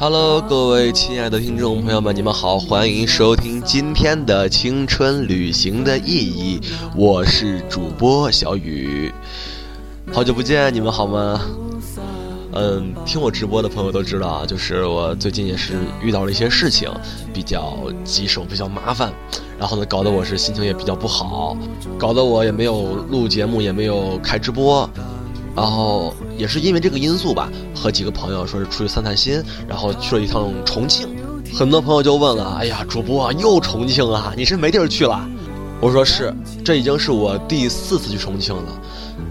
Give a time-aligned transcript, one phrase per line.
[0.00, 6.58] Hello，各位亲爱的听众朋友们，你们好，欢迎收听今天的青春旅行的意义，
[6.96, 9.12] 我是主播小雨，
[10.10, 11.42] 好久不见，你们好吗？
[12.54, 16.90] 嗯，听我直播的朋友都知道啊，就是我最近也是遇到了一些事情，
[17.34, 19.12] 比较棘手，比较麻烦，
[19.58, 21.54] 然后呢，搞得我是心情也比较不好，
[21.98, 24.88] 搞得我也没有录节目，也没有开直播。
[25.54, 31.06] 然后也是因为这个因素吧，和几个朋友说是出去散散心，然后去了一趟重庆。
[31.52, 34.32] 很多朋友就问了：“哎呀，主播又重庆啊？
[34.34, 35.20] 你是没地儿去了？”
[35.82, 36.32] 我说：“是，
[36.64, 38.82] 这已经是我第四次去重庆了。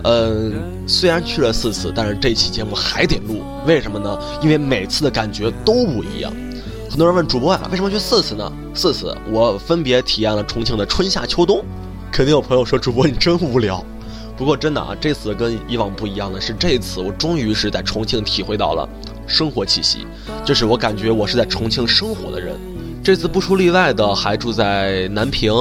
[0.03, 0.53] 嗯，
[0.87, 3.41] 虽然去了四次，但是这期节目还得录。
[3.65, 4.15] 为什么呢？
[4.43, 6.31] 因为每次的感觉都不一样。
[6.91, 8.51] 很多人问主播啊，为什么去四次呢？
[8.75, 11.65] 四次我分别体验了重庆的春夏秋冬。
[12.11, 13.83] 肯定有朋友说，主播你真无聊。”
[14.39, 18.87] 不过真的啊，这次跟以往不一样的是，这次我终于是在重庆体会到了
[19.27, 20.07] 生活气息，
[20.45, 22.55] 就是我感觉我是在重庆生活的人。
[23.03, 25.53] 这次不出例外的还住在南平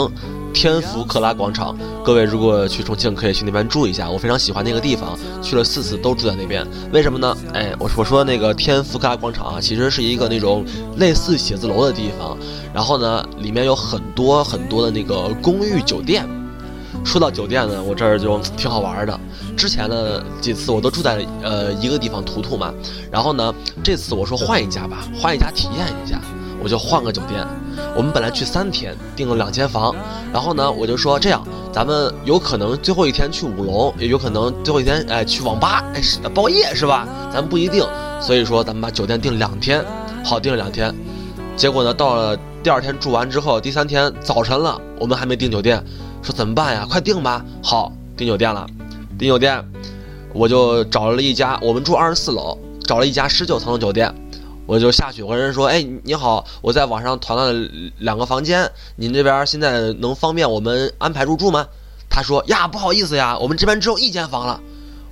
[0.55, 1.77] 天福克拉广场。
[2.05, 6.65] 各位如果去重庆，可以去那边住一下，我非常喜欢那个地方，去了四次都住在那边。
[6.93, 7.37] 为什么呢？
[7.55, 10.65] 哎，我我说那个天福克拉广场啊，其实是一个那种
[10.99, 12.39] 类似写字楼的地方，
[12.73, 16.25] 然后呢，里面有很多很多的那个公寓酒店。
[17.05, 19.21] 说到酒店呢，我这儿就挺好玩的。
[19.57, 22.73] 之前呢几次我都住在呃一个地方图图嘛，
[23.11, 26.21] 然后呢这次我说换一家吧，换一家体验一下，
[26.63, 27.47] 我就换个酒店。
[27.97, 29.95] 我们本来去三天，订了两间房，
[30.33, 37.09] 然后呢我就说这样，咱们有可能最后一天去舞龙，也有可能最后一天哎去网吧哎是包夜是吧？
[37.33, 37.85] 咱们不一定，
[38.21, 39.85] 所以说咱们把酒店订两天，
[40.25, 40.95] 好订了两天，
[41.57, 45.83] 结果呢到了第二天住完之后，第三天早晨了，我们还没订酒店。
[46.23, 46.87] 说怎么办呀？
[46.89, 47.45] 快订吧！
[47.63, 48.67] 好，订酒店了。
[49.19, 49.65] 订酒店，
[50.35, 51.59] 我就找了一家。
[51.63, 54.15] 我们住二十四楼，找了一家十九层的酒店。
[54.67, 61.67] 我就下去，我跟人说：“哎，你好，我在网上团了两个房间，您这边现在能方便我们安排入住吗？”
[62.11, 64.61] 他说：“呀，不好意思呀，我们这边只有一间房了。”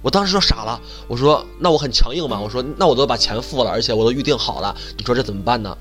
[0.03, 0.79] 我当时就傻了，
[1.09, 5.75] 我说：“那我很强硬嘛。”我说：“那我都把钱付了，而且我都预定好了，你说这怎么办呢？”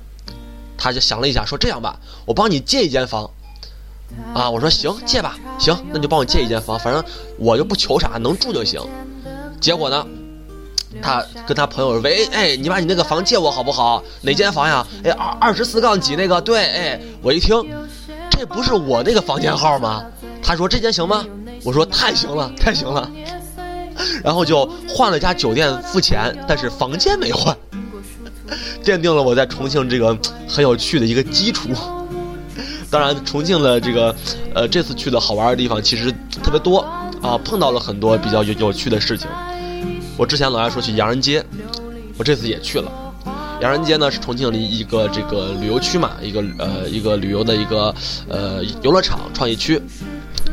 [0.78, 3.30] 他就想了一下，说：“这样吧，我帮你借一间房。”
[4.34, 7.02] 啊，我说行，借吧，行，那就帮我借一间房，反正
[7.38, 8.80] 我就不求啥，能住就行。
[9.60, 10.06] 结果呢，
[11.02, 14.02] 他跟他朋友喂，哎，你把你那个房借我好不好？
[14.22, 14.86] 哪间房呀？
[15.04, 16.40] 哎，二二十四杠几那个？
[16.40, 17.62] 对，哎，我一听，
[18.30, 20.04] 这不是我那个房间号吗？
[20.42, 21.24] 他说这间行吗？
[21.64, 23.10] 我说太行了，太行了。
[24.22, 27.56] 然后就换了家酒店付钱，但是房间没换，
[28.84, 31.70] 奠定了我在重庆这个很有趣的一个基础。
[32.90, 34.14] 当然，重庆的这个，
[34.54, 36.10] 呃，这次去的好玩的地方其实
[36.42, 36.78] 特别多
[37.20, 39.28] 啊，碰到了很多比较有有趣的事情。
[40.16, 41.44] 我之前老爱说去洋人街，
[42.16, 42.90] 我这次也去了。
[43.60, 47.94] 洋人街呢是重庆的一个这个旅游区嘛，一个呃一个旅游的一个
[48.28, 49.80] 呃游乐场创意区。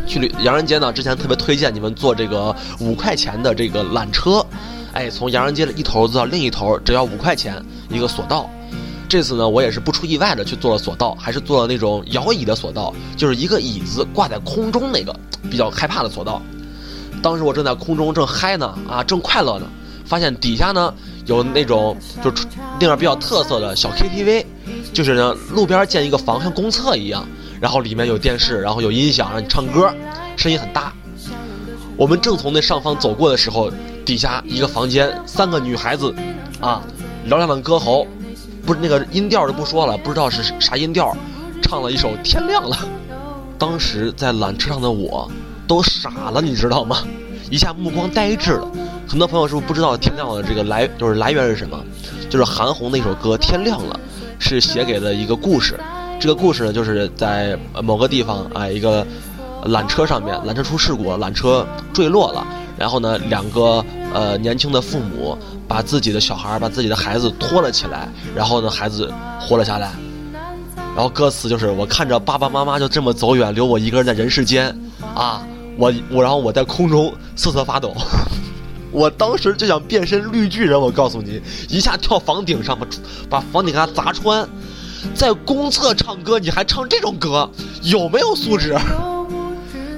[0.08, 4.46] 去旅洋人街呢，之前特别推荐你们坐这个五块钱的这个缆车，
[4.92, 8.50] 哎，从洋人街的一头坐到另一头只要五块钱一个索道。
[9.14, 15.16] 这次呢，我也是不出意外的去做了索道，还是做了那种摇椅的索道，就是一个椅子挂在空中那个
[15.52, 16.42] 比较害怕的索道。
[17.22, 19.68] 当时我正在空中正嗨呢，啊，正快乐呢，
[20.04, 20.92] 发现底下呢
[21.28, 22.34] 有那种就
[22.80, 24.48] 那边比较特色的小 KTV，
[24.92, 27.24] 就是呢路边建一个房，像公厕一样，
[27.62, 29.94] 然后里面有电视，然后有音响让你唱歌，
[30.36, 30.92] 声音很大。
[31.96, 33.72] 我们正从那上方走过的时候，
[34.04, 36.12] 底下一个房间，三个女孩子，
[36.60, 36.82] 啊，
[37.30, 38.08] 嘹亮的歌喉。
[38.66, 41.16] 不是那个音调就不说了，不知道是啥音调，
[41.62, 42.76] 唱了一首《天亮了》。
[43.58, 45.30] 当时在缆车上的我
[45.68, 47.04] 都傻了，你知道吗？
[47.50, 48.68] 一下目光呆滞了。
[49.08, 51.78] 很多朋友是不是不知道《天亮了》这个来就是来源是什么？
[52.30, 54.00] 就是韩红那首歌《天亮了》，
[54.44, 55.80] 是写给了一个故事。
[56.20, 59.06] 这个故事呢，就是在某个地方啊，一个
[59.66, 62.48] 缆车上面，缆车出事故，缆车坠落了。
[62.84, 63.82] 然后呢，两个
[64.14, 65.38] 呃年轻的父母
[65.70, 69.10] 把自己的小孩把自己的孩子拖了起来，然后呢，孩子
[69.40, 69.94] 活了下来。
[70.94, 74.78] 然后歌词就是我看着爸爸妈妈就这么走远，留我一个人在人世间，
[75.16, 75.48] 啊，
[75.78, 77.96] 我我然后我在空中瑟瑟发抖，
[78.92, 82.86] 我当时就想变身绿巨人，我告诉你，一下跳房顶上把
[83.30, 84.46] 把房顶给他砸穿，
[85.16, 87.50] 在公厕唱歌你还唱这种歌，
[87.82, 88.76] 有没有素质？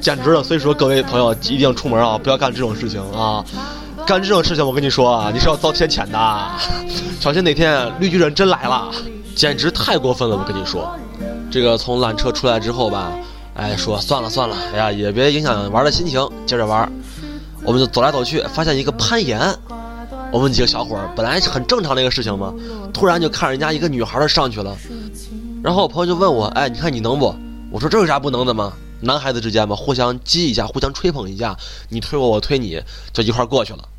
[0.05, 0.43] 简直了！
[0.43, 3.43] 所以说，各位朋友一定出门啊，不要干这种事情啊！
[4.05, 6.51] 干这种事情，我跟你说啊，你是要遭天谴的。
[7.19, 8.91] 小心哪天绿巨人真来了，
[9.35, 10.37] 简直太过分了！
[10.37, 10.95] 我跟你说，
[11.49, 13.11] 这个从缆车出来之后吧，
[13.55, 16.87] 哎，说算了算了，哎呀，也别影响玩的心情，接着玩。
[17.63, 19.41] 我们就走来走去，发现一个攀岩，
[20.31, 22.53] 我们几个小伙儿本来是很正常的一个事情嘛，
[22.93, 24.77] 突然就看人家一个女孩儿上去了，
[25.63, 27.35] 然后我朋友就问我，哎，你看你能不？
[27.71, 28.71] 我说这有啥不能的吗？
[29.01, 31.57] 男孩子之间嘛，互相激一下，互相吹捧一下，
[31.89, 32.81] 你推我，我推你，
[33.13, 33.89] 就一块过去了，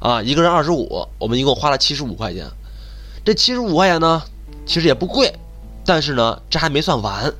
[0.00, 2.46] 啊，一个人二十五，我们一共花了七十五块钱。
[3.24, 4.22] 这七十五块钱呢，
[4.66, 5.32] 其实也不贵，
[5.84, 7.32] 但是呢，这还没算完，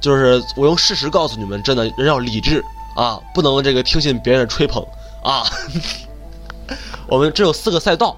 [0.00, 2.64] 就是我用事实告诉你们，真的人要理智
[2.94, 4.86] 啊，不能这个听信别人的吹捧
[5.22, 5.44] 啊。
[7.08, 8.16] 我们这有四个赛道，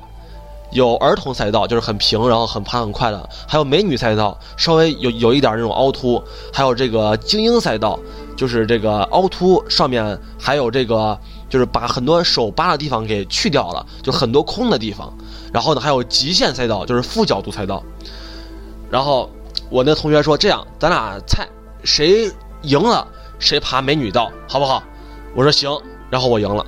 [0.71, 6.23] 有儿童赛道，就是很平，然后很爬很快的；还有美女赛道，稍微有有一点那种凹凸；
[6.53, 7.99] 还有这个精英赛道，
[8.37, 11.19] 就是这个凹凸上面还有这个，
[11.49, 15.13] 就是把很多手扒的地方给去掉了，就很多空的地方。
[15.53, 17.83] 然后呢，还有极限赛道，就是负角度赛道。
[18.91, 19.31] 然后
[19.71, 21.47] 我那同学说：“这样，咱俩猜
[21.85, 22.31] 谁
[22.63, 23.07] 赢了，
[23.39, 24.83] 谁爬美女道，好不好？”
[25.35, 25.71] 我说：“行。”
[26.11, 26.65] 然后我赢了。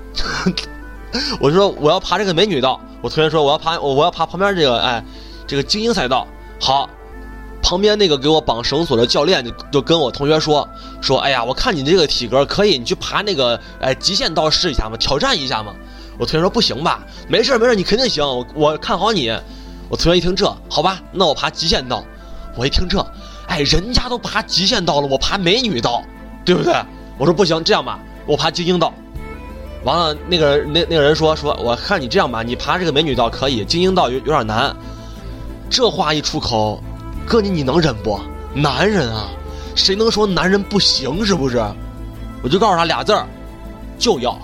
[1.41, 5.03] 我就说我要爬这个美女道，我同学说我要爬我要爬旁边这个哎，
[5.47, 6.27] 这个精英赛道。
[6.61, 6.89] 好，
[7.63, 10.69] 旁边那个给我绑绳索的教练就就跟我同学说
[11.01, 15.75] 说，哎呀，我看你这个体格可以，你去爬那个哎极限道试一下嘛，挑战一下嘛。
[16.19, 19.31] 我同学说不行吧，没事没事，你肯定行，我我看好你。
[19.89, 22.05] 我同学一听这好吧，那我爬极限道。
[22.57, 23.01] 我一听这，
[23.47, 26.03] 哎，人家都爬极限道了，我爬美女道，
[26.45, 26.75] 对不对？
[27.17, 28.93] 我说不行，这样吧，我爬精英道。
[29.85, 34.75] 完了，那个人那那个人说说，我看你这样吧，你爬这个美女道可以，精英道有有点难。
[35.71, 36.83] 这话一出口，
[37.27, 38.19] 哥你你能忍不？
[38.55, 39.29] 男人啊，
[39.75, 41.63] 谁能说男人不行是不是？
[42.43, 43.27] 我就告诉他俩字儿，
[43.99, 44.37] 就要。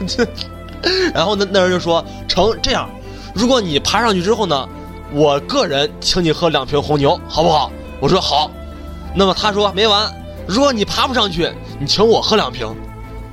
[1.12, 2.88] 然后那那人就说成这样，
[3.34, 4.68] 如果你爬上去之后呢，
[5.12, 7.70] 我个人请你喝两瓶红牛，好不好？
[8.00, 8.50] 我说好。
[9.14, 10.10] 那么他说没完，
[10.46, 12.66] 如果你爬不上去，你请我喝两瓶。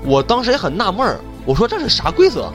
[0.08, 2.50] 我当时也很纳闷儿，我说这是啥规则？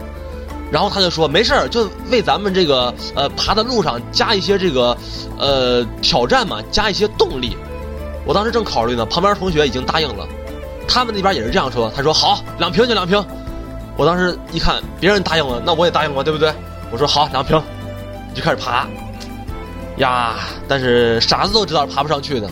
[0.72, 4.96] 然后他就说没事儿，就为咱们这个呃爬的路上加一些这个
[5.38, 7.54] 呃挑战嘛，加一些动力。
[8.25, 10.26] 我当时正考虑呢，旁边同学已经答应了，
[10.88, 11.93] 他们那边也是这样说。
[11.94, 13.22] 他说好，两瓶就两瓶。
[13.99, 16.50] 我当时一看别人答应了，那我也答应了，对不对？
[16.90, 17.62] 我说好，两瓶，
[18.34, 18.88] 就开始爬。
[19.99, 22.49] 呀，但是傻子都知道爬不上去的，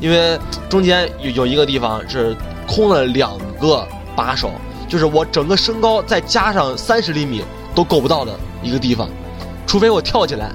[0.00, 0.38] 因为
[0.68, 2.36] 中间有有一个地方是
[2.66, 3.88] 空了两个。
[4.16, 4.50] 把手
[4.88, 7.42] 就是我整个身高再加上三十厘米
[7.74, 9.08] 都够不到的一个地方，
[9.66, 10.50] 除非我跳起来。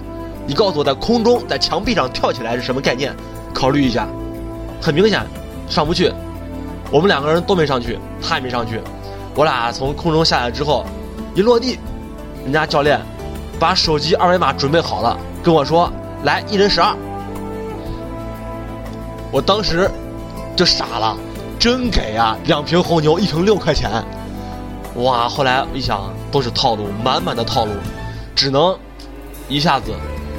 [0.48, 3.16] 你告诉我在空中在墙壁上跳起来是什么概念？
[3.54, 4.08] 考虑一下。
[4.82, 5.26] 很明显，
[5.68, 6.12] 上不去。
[6.90, 8.82] 我们两个人都没上去，他也没上去。
[9.36, 10.86] 我俩从空中下来之后，
[11.36, 11.78] 一落地，
[12.44, 13.00] 人家教练
[13.60, 15.92] 把手机二维码准备好了，跟我说
[16.24, 16.96] ：“来，一人十二。”
[19.32, 19.90] 我当时
[20.56, 21.16] 就傻了。
[21.60, 22.38] 真给啊！
[22.46, 23.92] 两瓶红牛，一瓶六块钱，
[24.96, 25.28] 哇！
[25.28, 27.74] 后来一想，都是套路，满满的套路，
[28.34, 28.74] 只能
[29.50, 29.92] 一下子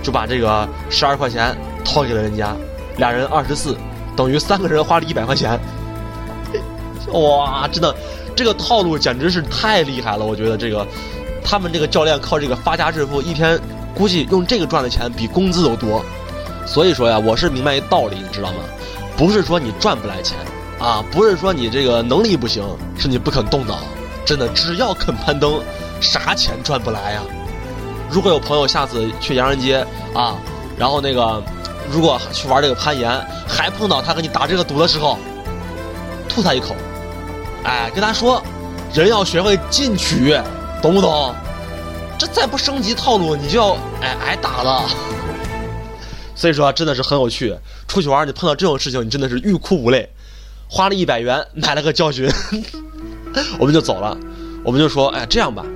[0.03, 2.57] 就把这个十二块钱掏给了人家，
[2.97, 3.77] 俩人二十四，
[4.17, 5.61] 等于三个人花了一百块钱。
[7.13, 7.69] 哇！
[7.69, 7.95] 真的，
[8.35, 10.25] 这个套路简直是太厉害了！
[10.25, 10.87] 我觉得这个，
[11.45, 13.61] 他们这个教练靠这个发家致富，一天
[13.95, 16.03] 估计用这个赚的钱比工资都多。
[16.67, 18.61] 所以说呀，我是明白一道理，你知道吗？
[19.19, 20.39] 不是说你赚不来钱。
[20.81, 22.65] 啊，不是说你这个能力不行，
[22.99, 23.79] 是你不肯动脑。
[24.25, 25.61] 真的，只要肯攀登，
[26.01, 27.23] 啥钱赚不来呀？
[28.11, 29.85] 如果有朋友下次去洋人街
[30.15, 30.37] 啊，
[30.79, 31.43] 然后那个
[31.91, 33.11] 如果去玩这个攀岩，
[33.47, 35.19] 还碰到他跟你打这个赌的时候，
[36.29, 36.75] 吐他一口，
[37.65, 38.43] 哎，跟他说，
[38.95, 40.39] 人要学会进取，
[40.81, 41.35] 懂不懂？
[42.19, 44.89] 这再不升级套路，你就要哎挨打了。
[46.35, 47.55] 所以说，真的是很有趣。
[47.87, 50.09] 出去玩，你碰到这种事情，你真的是欲哭无泪。
[50.73, 52.31] 花了一百元买了个教训，
[53.59, 54.17] 我们就走了。
[54.63, 55.67] 我们就说，哎，这样吧，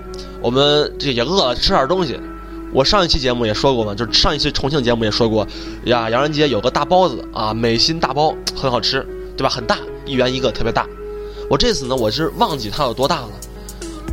[0.41, 2.17] 我们这也饿了，吃点东西。
[2.73, 5.45] 我上一期节目也说过嘛，就是上一期重庆节目也说过，
[5.87, 9.05] 呀，洋人街有个大包子啊，美心大包很好吃，
[9.37, 9.49] 对吧？
[9.49, 10.87] 很大，一元一个，特别大。
[11.51, 13.31] 我这次呢，我是忘记它有多大了。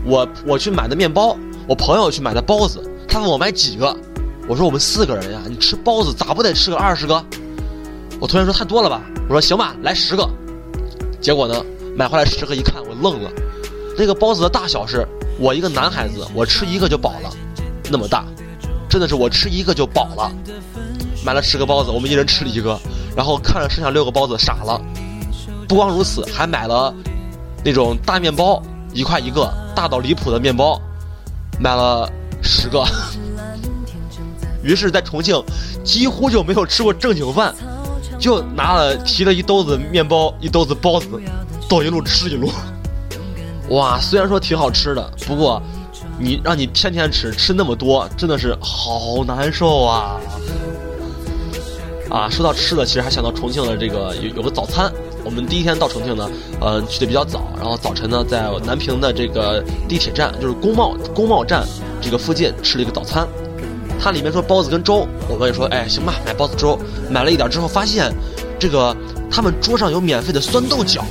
[0.04, 3.96] 我我去买的面包，我朋友去买的包子，他问我买几个，
[4.48, 7.24] 我说我们四个人呀，你吃包子咋不得吃个二十个？
[8.20, 10.28] 我同学说太多了吧，我说行吧，来十个。
[11.22, 11.63] 结果呢，
[11.96, 13.32] 买回来十个一看，我愣了。
[13.98, 17.30] 那个包子的大小是，我一个男孩子，我吃一个就饱了，
[17.92, 18.25] 那么大，
[18.90, 20.32] 真的是我吃一个就饱了。
[21.24, 22.80] 买了十个包子，我们一人吃了一个，
[23.16, 24.82] 然后看着剩下六个包子傻了。
[25.68, 26.92] 不光如此，还买了
[27.63, 28.62] 那种大面包，
[28.92, 30.82] 一块一个，大到离谱的面包，
[31.60, 32.12] 买了
[32.42, 32.84] 十个。
[34.63, 35.40] 于是，在重庆
[35.84, 37.54] 几乎就没有吃过正经饭。
[38.22, 41.08] 就拿了提了一兜子面包，一兜子包子，
[41.68, 42.51] 走一路吃一路。
[43.70, 45.60] 哇，虽然说挺好吃的，不过
[46.20, 50.22] 你让你天天吃吃那么多，真的是好难受啊！
[52.12, 54.94] 啊，说到吃的，其实还想到重庆的这个有有个早餐。
[55.24, 61.66] 我们第一天到重庆呢，呃，去的比较早，然后早晨呢，在南平的这个地铁站，就是工贸工贸站
[62.00, 63.28] 这个附近吃了一个早餐。
[64.01, 66.77] 它里面说包子跟粥，我们也说，哎，行吧，买包子粥。
[67.08, 68.12] 买了一点之后，发现
[68.58, 68.96] 这个
[69.29, 71.05] 他们桌上有免费的酸豆角。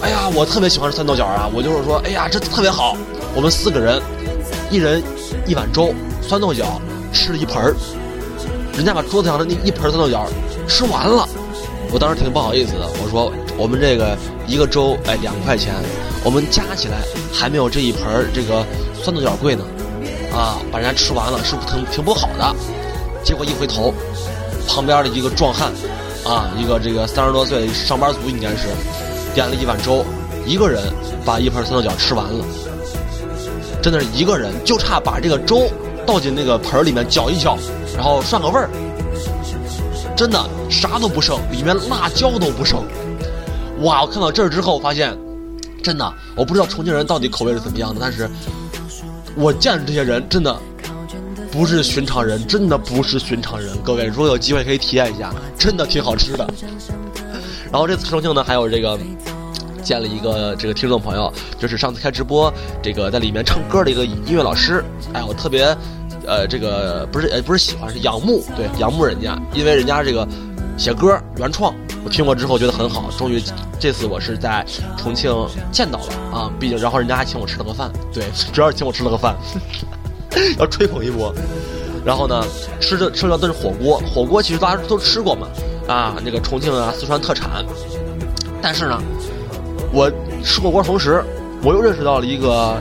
[0.00, 1.50] 哎呀，我特别喜欢吃酸豆角啊！
[1.52, 2.96] 我就是说，哎呀，这特别好。
[3.34, 4.00] 我们四个人，
[4.70, 5.02] 一人
[5.46, 6.80] 一碗粥，酸豆角
[7.12, 7.74] 吃了一盆儿。
[8.76, 10.26] 人家把桌子上的那一盆酸豆角
[10.68, 11.28] 吃完了。
[11.90, 14.16] 我当时挺不好意思的，我说我们这个
[14.46, 15.74] 一个粥哎两块钱，
[16.24, 16.98] 我们加起来
[17.32, 18.64] 还没有这一盆这个
[19.02, 19.64] 酸豆角贵呢，
[20.34, 22.54] 啊，把人家吃完了是不是挺挺不好的？
[23.22, 23.94] 结果一回头，
[24.66, 25.72] 旁边的一个壮汉，
[26.24, 28.68] 啊，一个这个三十多岁上班族应该是，
[29.34, 30.04] 点了一碗粥，
[30.44, 30.82] 一个人
[31.24, 32.44] 把一盆酸豆角吃完了，
[33.80, 35.70] 真的是一个人就差把这个粥
[36.04, 37.56] 倒进那个盆里面搅一搅，
[37.94, 38.68] 然后涮个味儿。
[40.16, 42.84] 真的啥都不剩，里面辣椒都不剩。
[43.80, 44.02] 哇！
[44.02, 45.12] 我看到这儿之后，发现
[45.82, 48.30] 真的，我不知道重庆人到底口味是怎么样的，但是
[49.36, 50.56] 我见的这些人真的
[51.50, 53.76] 不是寻常人，真的不是寻常人。
[53.84, 56.48] 各位，如果有机会可以体验一下，真的挺好吃的。
[57.70, 58.98] 然后这次重庆呢，还有这个
[59.82, 64.84] 见了一个这个听众朋友，就是上次开直播这个在里面唱歌的一个音乐老师。
[65.12, 65.76] 哎，我特别。
[66.26, 70.26] 呃，这个不是呃不是喜欢是仰慕，对仰慕人家，因为人家这个
[70.78, 71.74] 写歌原创，
[72.04, 73.10] 我听过之后觉得很好。
[73.16, 73.42] 终于
[73.80, 74.64] 这次我是在
[74.96, 75.32] 重庆
[75.72, 79.34] 见到了啊，毕竟然后人家还请我吃了个饭，对，主要是请我吃了个饭，
[80.58, 81.34] 要吹捧一波。
[82.04, 82.44] 然后呢，
[82.78, 85.48] 吃的吃的都是火锅，火锅其实大家都吃过嘛，
[85.88, 87.64] 啊，那个重庆啊四川特产。
[88.60, 89.02] 但是呢，
[89.90, 90.10] 我
[90.44, 91.24] 吃火锅同时，
[91.62, 92.76] 我又认识到了一个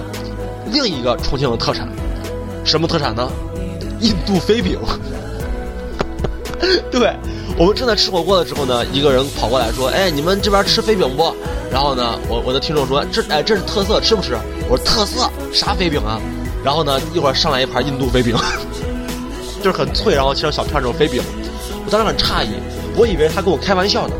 [0.72, 1.88] 另一个重庆的特产。
[2.65, 3.30] 什么特产呢？
[4.01, 4.77] 印度飞饼。
[6.92, 7.15] 对，
[7.55, 11.33] 我们正在吃火锅的时候呢，一个人跑过来说：“哎，你们这边吃飞饼不？”
[11.72, 14.36] 然后呢，我我的听众说：“这哎，这是特色，吃不吃？”
[14.67, 16.19] 我说：“特色啥飞饼啊？”
[16.65, 18.36] 然后呢，一会儿上来一盘印度飞饼，
[19.62, 21.22] 就是很脆，然后切成小片那种飞饼。
[21.86, 22.50] 我当时很诧异，
[22.95, 24.15] 我以为他跟我开玩笑呢。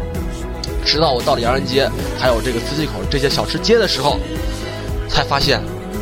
[0.86, 4.20] 直到我到了洋人街，还有这个磁器口这些小吃街的时候，
[5.10, 5.60] 才发现，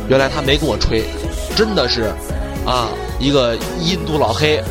[0.08, 1.04] 原来他没跟我吹，
[1.56, 2.12] 真的是。
[2.66, 4.62] 啊，一个印度老黑，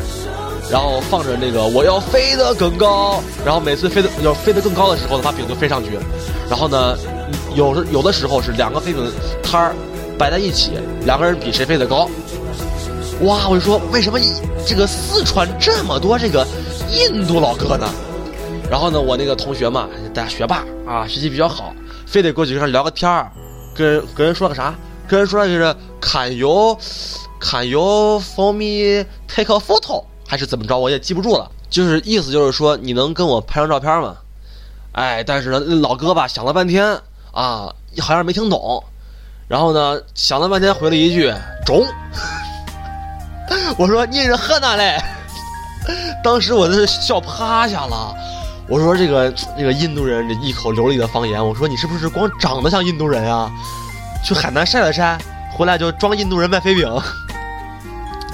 [0.70, 5.98] 然后放着那个我要飞得更高，然后每次飞得要飞得更高的时候呢，把饼就飞上去，
[6.48, 6.96] 然后呢，
[7.54, 9.04] 有的有的时候是两个飞饼
[9.42, 9.74] 摊儿
[10.18, 10.72] 摆在一起，
[11.04, 12.08] 两个人比谁飞得高。
[13.22, 14.18] 哇，我就说为什么
[14.66, 16.46] 这个四川这么多这个
[16.90, 17.86] 印度老哥呢？
[18.70, 21.74] 然后呢，我那个同学嘛，大学霸啊，学习比较好，
[22.06, 23.30] 非得过去跟人聊个天儿，
[23.74, 24.74] 跟人跟人说个啥？
[25.06, 30.04] 跟人说就是 Can you？Can you for me take a photo？
[30.32, 30.78] 还是怎么着？
[30.78, 31.46] 我也记不住了。
[31.68, 34.16] 就是意思就是说，你能跟我拍张照片吗？
[34.92, 36.86] 哎，但是呢，老哥吧想了半天
[37.32, 37.70] 啊，
[38.00, 38.82] 好像没听懂。
[39.46, 41.30] 然后呢，想了半天回了一句
[41.66, 41.84] “中”。
[43.76, 44.98] 我说你是河南嘞？
[46.24, 48.14] 当时我都是笑趴下了。
[48.66, 53.50] 我说这个这个印度人这一口流利的方言，我说你是不是光长得像印度人呀？
[54.24, 55.18] 去海南晒了晒，
[55.52, 56.88] 回来就装印度人卖飞饼。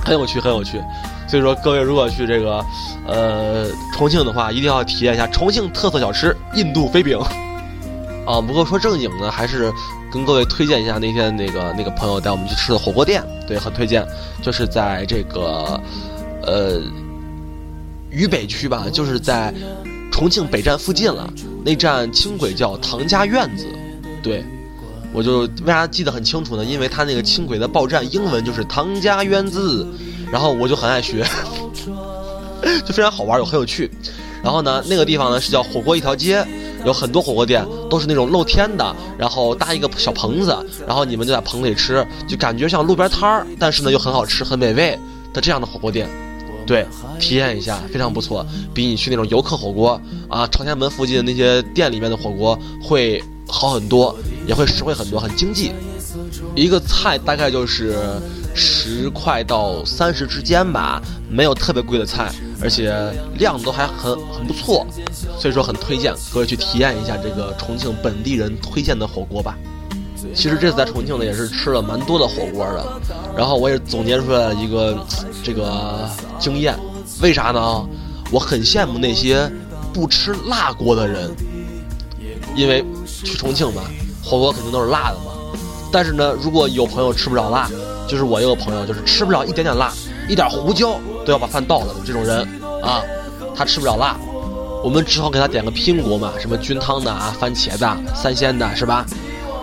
[0.04, 0.80] 很有趣，很有趣，
[1.28, 2.64] 所以说各位如果去这个，
[3.06, 7.18] 呃，重庆的话，一定要体验一下重庆特色小吃印度飞饼。
[8.26, 9.72] 啊，不过说正经的，还是
[10.12, 14.06] 跟各位推荐一下那天那个那个朋友带我们去吃的火锅店，对，很推荐，
[14.42, 15.80] 就是在这个，
[16.42, 16.80] 呃，
[18.10, 19.52] 渝北区吧，就是在
[20.10, 21.30] 重庆北站附近了，
[21.64, 23.66] 那站轻轨叫唐家院子，
[24.22, 24.44] 对。
[25.10, 26.62] 我就为啥记得很清楚呢？
[26.62, 29.88] 因为他那个轻轨的报站英文就是“唐家院子”，
[30.32, 31.24] 然后我就很爱学，
[32.84, 33.90] 就非常好玩，又很有趣。
[34.42, 36.46] 然后呢，那个地方呢是叫火锅一条街，
[36.84, 40.56] 有很多火锅店都是那种露天的，然后搭一个小棚子，
[40.86, 44.98] 然后你们就在棚里吃，就感觉像路边摊儿，但是呢又很好吃、很美味
[45.32, 46.08] 的这样的火锅店。
[46.66, 46.86] 对，
[47.18, 54.14] 体验一下非常不错，比你去那种游客火锅啊，朝天门附近的那些店里面的火锅会好很多。
[54.46, 55.72] 也会实惠很多，很经济，
[56.56, 57.98] 一个菜大概就是
[58.58, 61.00] 十块到三十之间吧，
[61.30, 62.92] 没有特别贵的菜，而且
[63.38, 64.84] 量都还很很不错，
[65.38, 69.56] 所以说很推荐各位去体验一下这个重庆本地人推荐的火锅吧。
[70.34, 73.00] 其实这次在重庆呢，也是吃了蛮多的火锅的，
[73.36, 74.98] 然后我也总结出来了一个
[75.42, 76.10] 这个
[76.40, 76.76] 经验，
[77.22, 77.86] 为啥呢？
[78.30, 79.50] 我很羡慕那些
[79.94, 81.30] 不吃辣锅的人，
[82.54, 83.82] 因为去重庆嘛。
[84.22, 85.32] 火锅肯定都是辣的嘛，
[85.90, 87.70] 但是呢，如果有朋友吃不了辣，
[88.08, 89.92] 就是我一个朋友，就是吃不了一点点辣，
[90.28, 92.40] 一点胡椒都要把饭倒了的这种人
[92.82, 93.02] 啊，
[93.54, 94.16] 他吃不了辣，
[94.82, 99.04] 我们只好给他点个拼锅嘛，什么菌汤的啊、番茄的、三鲜的，是吧？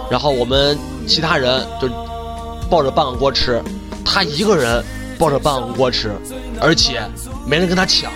[0.10, 1.90] 然后我们其他人就
[2.70, 3.60] 抱着半个锅吃，
[4.06, 4.84] 他一个人
[5.18, 6.14] 抱着半个锅吃，
[6.62, 7.02] 而且
[7.48, 8.12] 没人跟他抢。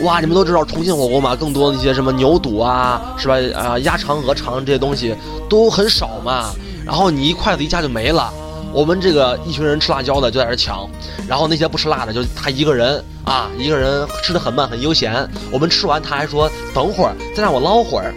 [0.00, 1.36] 哇，你们都知道重庆火锅嘛？
[1.36, 3.34] 更多的一些什么牛肚啊，是吧？
[3.54, 5.14] 啊，鸭肠、鹅肠这些东西
[5.50, 6.54] 都很少嘛。
[6.86, 8.32] 然后你一筷子一夹就没了。
[8.72, 10.88] 我们这个一群人吃辣椒的就在这抢，
[11.26, 15.28] 然后那些不吃辣的就他一个人啊，一个人吃的很慢很悠闲。
[15.50, 18.14] 我们吃完他还说等会儿再让我捞会儿，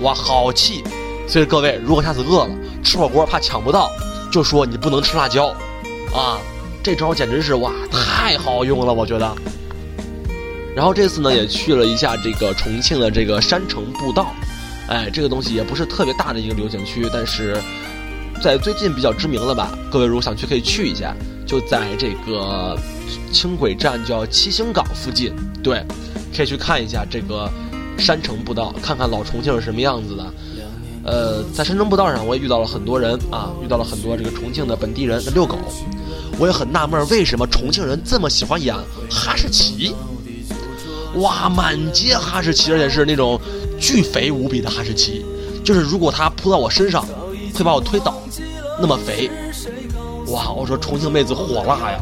[0.00, 0.82] 哇，好气！
[1.28, 2.50] 所以各位，如果下次饿了
[2.82, 3.90] 吃火锅怕抢不到，
[4.32, 5.54] 就说你不能吃辣椒，
[6.12, 6.38] 啊，
[6.82, 9.32] 这招简直是哇太好用了，我觉得。
[10.74, 14.32] 然后这次呢，也去了一下这个重庆的这个山城步道，
[14.88, 17.60] 哎，这个东西也不是特别大的一个旅游景区，但是
[18.40, 19.70] 在最近比较知名了吧？
[19.90, 21.14] 各位如果想去，可以去一下，
[21.46, 22.74] 就在这个
[23.32, 25.84] 轻轨站叫七星岗附近，对，
[26.34, 27.50] 可以去看一下这个
[27.98, 30.34] 山城步道，看看老重庆是什么样子的。
[31.02, 35.58] 呃，在山城步道上，我也遇到了很多人啊，遇到了很多这个重庆的本地人在遛狗，
[36.38, 39.94] 我也很纳闷，为什么重庆人这么喜欢养哈士奇？
[41.16, 43.38] 哇，满街哈士奇，而且是那种
[43.78, 45.24] 巨肥无比的哈士奇，
[45.62, 47.04] 就是如果它扑到我身上，
[47.54, 48.14] 会把我推倒，
[48.80, 49.30] 那么肥。
[50.28, 52.00] 哇，我说重庆妹子火辣呀，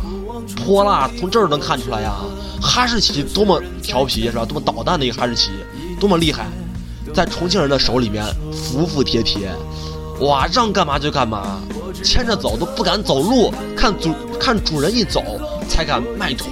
[0.57, 2.14] 泼辣从这儿能看出来呀。
[2.61, 4.45] 哈士奇多么调皮是吧？
[4.45, 5.50] 多么捣蛋的一个哈士奇，
[5.99, 6.47] 多么厉害，
[7.14, 9.50] 在重庆人的手里面服服帖帖，
[10.21, 11.61] 哇，让干嘛就干嘛，
[12.05, 15.23] 牵着走都不敢走路，看主看主人一走
[15.69, 16.49] 才敢迈腿。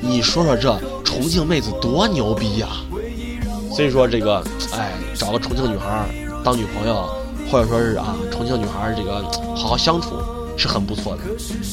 [0.00, 0.78] 你说说这。
[1.06, 2.68] 重庆妹子多牛逼呀！
[3.74, 6.06] 所以说这个，哎，找个重庆女孩
[6.44, 7.08] 当女朋友，
[7.50, 9.22] 或者说是啊，重庆女孩这个
[9.54, 10.10] 好好相处
[10.56, 11.22] 是很不错的。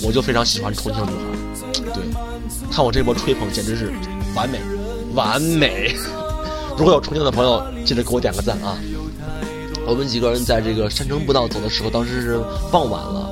[0.04, 2.04] 我就非常喜欢重庆女孩，对，
[2.72, 3.92] 看我这波吹捧简直是
[4.36, 4.60] 完美，
[5.14, 5.96] 完美。
[6.78, 8.78] 如果有重庆的朋友，记得给我点个赞啊！
[9.86, 12.40] 我们几个人在这个山城步道走的时候，当时是
[12.72, 13.30] 傍晚了，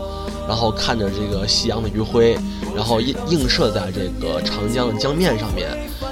[0.48, 2.38] 然后看着这个夕阳的余晖，
[2.76, 5.70] 然后映映射在这个长江的江面上面。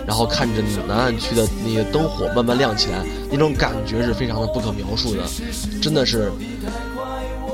[0.10, 5.22] 然后看着南岸区的那些灯火慢慢亮起来，那种感觉是非常的不可描述的，
[5.80, 6.32] 真的是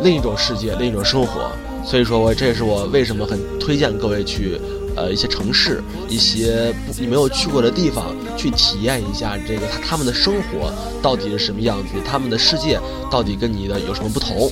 [0.02, 1.52] 另一种世界，另一种生活。
[1.86, 4.58] 所以说我这也是我为什么很推荐各位去，
[4.96, 12.80] 呃，一些城市，一些你没有去过的地方，去体验一下这个他他们的生活到底是什么样子，他们的世界
[13.12, 14.50] 到底跟你的有什么不同？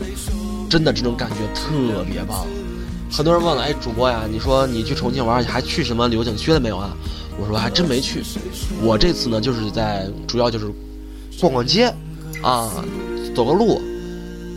[0.69, 2.45] 真的这种感觉特别棒。
[3.09, 6.91] 很多人问了，哎，主播呀，你说你去重庆玩，你还去什么旅游景区了没有啊？
[7.39, 8.23] 我说还真没去，
[8.81, 10.71] 我这次呢就是在主要就是
[11.39, 11.93] 逛逛街，
[12.41, 12.71] 啊，
[13.35, 13.81] 走个路，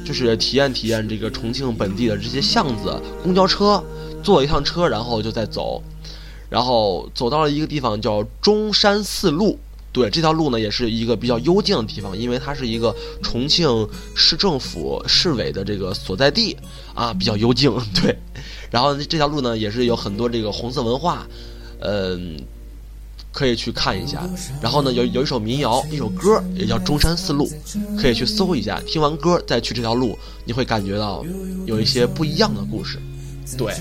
[0.04, 3.82] 就是体验体验这个重庆本地的这些巷子、公交车，
[4.22, 5.82] 坐一趟车，然后就再走，
[6.48, 9.58] 然后走到了一个地方叫中山四路，
[9.90, 16.56] 对，这条路呢也是一个比较幽静的地方，因为它是一个重庆市政府市委的这个所在地，
[16.94, 18.16] 啊，比较幽静， 对，
[18.70, 21.26] 然后这条路呢也是有很多这个红色文化，
[21.80, 22.36] 嗯。
[23.36, 24.26] 可以去看一下，
[24.62, 27.46] 然后呢，有有一首民谣，一首歌也叫《中山四路》，
[28.00, 28.80] 可以去搜一下。
[28.86, 31.22] 听完歌再去这条路，你会感觉到
[31.66, 32.98] 有一些不一样的故事。
[33.58, 33.74] 对，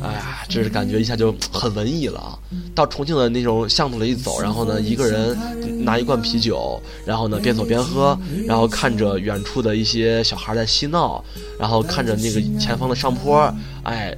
[0.00, 2.38] 哎呀，这是感觉一下就很文艺了啊！
[2.76, 5.36] 到重庆的那种巷子里一走，然后呢，一个人
[5.84, 11.22] 拿一罐啤酒，然后呢边走边喝，然后看着远处的一些小孩在嬉闹，
[11.58, 14.16] 然后看着那个前方的上坡，哎，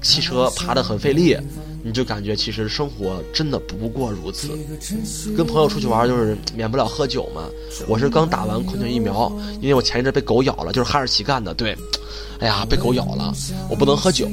[0.00, 1.36] 汽车爬得很费力。
[1.82, 4.48] 你就感觉其实生活真的不过如此。
[5.36, 7.44] 跟朋友出去玩就是免不了喝酒嘛。
[7.88, 11.52] 我是刚打完狂犬疫苗，因为我前一阵被狗咬了，就是哈士奇干的。
[11.54, 11.76] 对，
[12.38, 13.34] 哎呀，被狗咬了，
[13.68, 14.28] 我不能喝酒，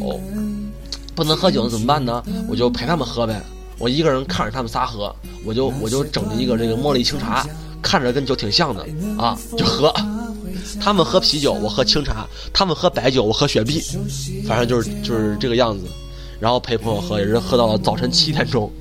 [1.15, 2.23] 不能喝酒怎么办呢？
[2.47, 3.41] 我就陪他们喝呗。
[3.77, 7.47] 我一个人看着他们仨喝，我就我就整了一个这个茉莉清茶，
[7.81, 8.85] 看着跟酒挺像的
[9.17, 9.93] 啊，就喝。
[10.79, 13.81] 他们喝啤酒，我喝清茶；他们喝白酒，我喝雪碧。
[14.45, 15.85] 反正就是就是这个样子。
[16.39, 18.71] 然后陪朋友喝，也是喝到了早晨七点钟，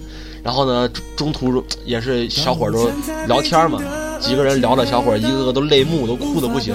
[0.42, 2.90] 然后呢，中途也是小伙都
[3.26, 3.80] 聊天嘛，
[4.20, 6.74] 几个人聊着，小伙一个个都泪目，都哭的不行。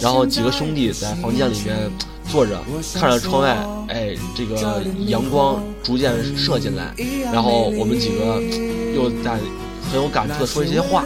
[0.00, 1.76] 然后几个兄弟在房间里面
[2.30, 2.60] 坐着，
[2.94, 3.56] 看着窗外，
[3.88, 6.94] 哎，这个阳光逐渐射进来，
[7.32, 8.40] 然后我们几个
[8.94, 9.36] 又在
[9.90, 11.04] 很有感触的说一些话。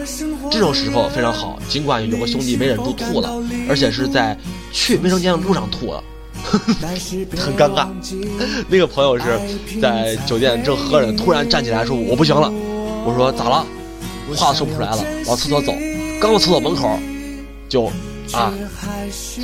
[0.51, 3.31] 这种时候非常好，尽管有个兄弟没忍住吐了，
[3.67, 4.37] 而且是在
[4.73, 6.05] 去卫生间的路上吐了。
[7.37, 7.87] 很尴尬，
[8.69, 9.25] 那个朋友是
[9.81, 12.53] 在酒店正喝着，突然站起来说：“我不行了。”
[13.07, 13.67] 我说：“咋了？”
[14.37, 15.75] 话说不出来了，往厕所走，
[16.21, 16.99] 刚到厕所门口，
[17.69, 17.87] 就
[18.33, 18.53] 啊，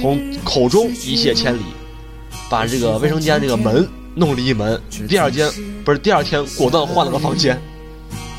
[0.00, 1.60] 从口中一泻千里，
[2.48, 5.50] 把这个卫生间这个门弄了一门，第二间
[5.84, 7.60] 不是第二天果断换了个房间。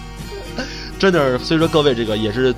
[0.98, 2.56] 真的，所以说各位这个也是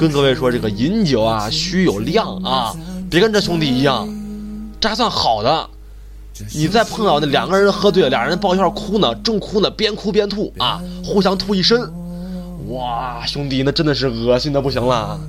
[0.00, 2.74] 跟各位说，这个饮酒啊需有量啊，
[3.08, 4.08] 别跟这兄弟一样，
[4.80, 5.70] 这还算好的。
[6.54, 11.80] 你再碰到那两个人喝醉了，俩人抱一块哭呢，正哭呢，边哭边吐啊，互相吐一身，
[12.68, 15.20] 哇，兄弟那真的是恶心的不行了。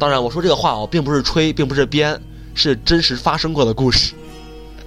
[0.00, 2.20] 当然，我说这个话我并不是吹，并不是编，
[2.54, 4.14] 是真实发生过的故事。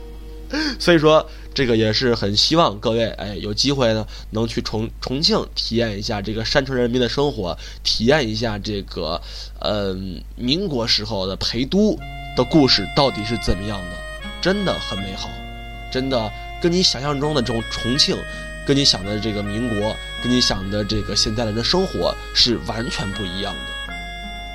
[0.80, 1.26] 所以说。
[1.56, 9.22] 这个也是很希望各位，哎，有机会呢，能去重重庆体验一下这个山城人民的生活，体验一下这个，
[9.62, 9.96] 呃，
[10.36, 11.98] 民国时候的陪都
[12.36, 13.98] 的故事到底是怎么样的，
[14.42, 15.30] 真的很美好，
[15.92, 18.18] 真的跟你想象中的这种重庆，
[18.66, 23.60] 跟你想的这个民国，跟你想的这个现在人的生活是完全不一样的。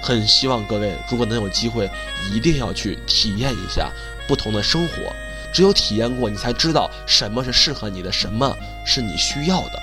[0.03, 1.91] 很希望各位，如果能有机会，
[2.33, 3.91] 一定要去体验一下
[4.27, 4.95] 不同的生活。
[5.53, 9.83] 只有体验过，你才知道什么是适合你的，什么是你需要的。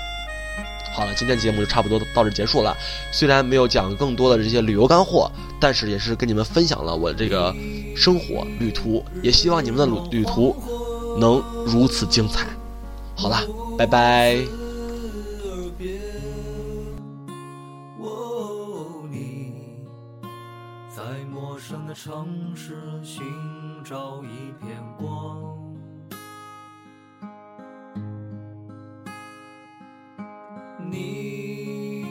[0.92, 2.76] 好了，今天节目就差不多到这结束了。
[3.12, 5.30] 虽然没有讲更多的这些旅游干货，
[5.60, 7.54] 但是也是跟你们分享了我这个
[7.96, 9.04] 生活旅途。
[9.22, 10.54] 也希望你们的旅旅途
[11.18, 12.46] 能如此精彩。
[13.16, 13.38] 好了，
[13.76, 14.36] 拜拜。
[20.94, 23.22] 在陌生的城市寻
[23.84, 25.42] 找一片光。
[30.90, 32.04] 你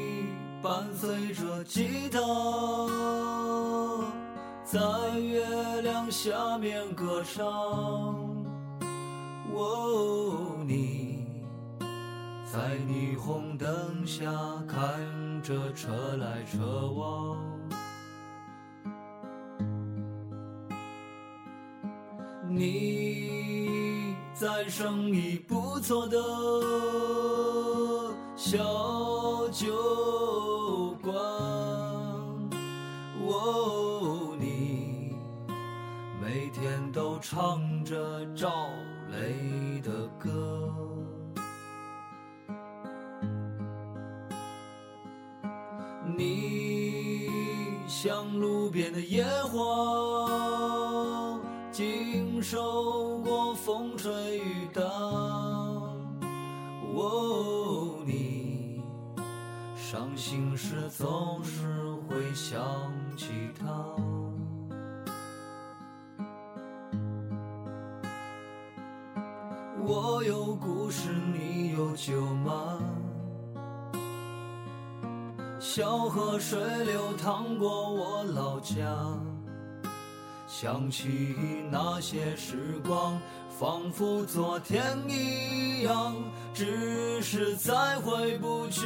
[0.63, 2.19] 伴随着吉他，
[6.09, 7.45] 下面歌唱。
[9.53, 11.25] 哦，你
[12.45, 14.31] 在霓虹灯下
[14.67, 17.37] 看着车来车往。
[22.49, 26.17] 你在生意不错的。
[59.89, 61.61] 伤心时总是
[62.09, 62.59] 会想
[63.15, 63.65] 起他。
[69.85, 72.79] 我有故事，你有酒吗？
[75.57, 78.93] 小河水流淌过我老家，
[80.49, 81.37] 想起
[81.71, 83.17] 那些时光，
[83.57, 86.13] 仿佛昨天一样，
[86.53, 88.85] 只是再回不去。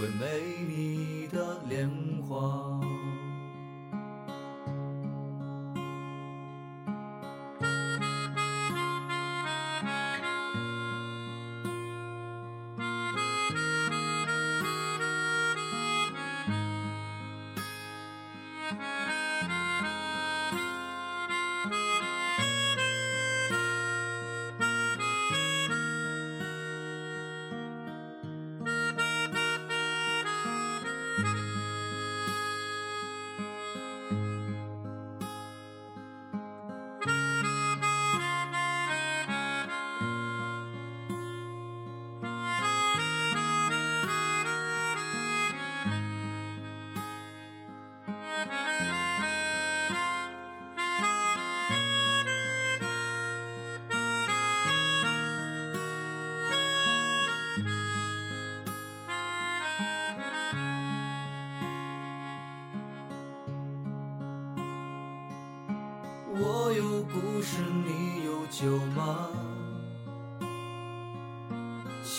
[0.00, 0.89] 最为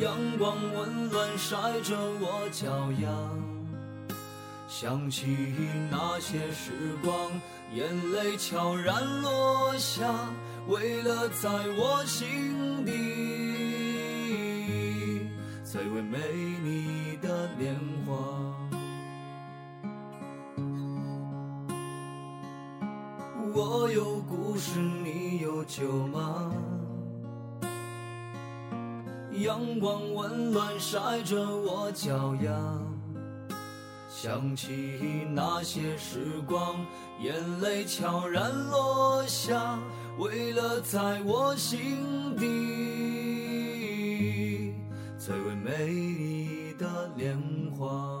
[0.00, 3.08] 阳光温暖晒着我脚丫。
[4.66, 5.54] 想起
[5.90, 6.72] 那些时
[7.04, 7.30] 光，
[7.74, 10.14] 眼泪悄然落下，
[10.68, 12.59] 为了在我心
[29.60, 32.50] 阳光温暖晒着我脚丫。
[34.08, 34.98] 想起
[35.34, 36.76] 那些时光，
[37.20, 39.78] 眼泪悄然落下，
[40.18, 42.46] 为了在我心底
[45.18, 47.38] 最为美丽的年
[47.78, 48.19] 华。